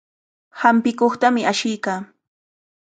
[0.61, 1.99] Hampikuqtami ashiykaa.